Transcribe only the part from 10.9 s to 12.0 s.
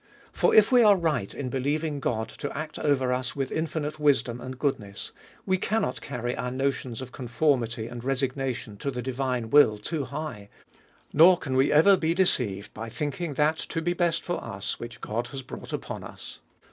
nor can we ever